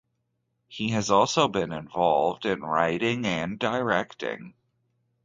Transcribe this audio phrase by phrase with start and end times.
[0.67, 4.55] He has also been involved in writing and directing.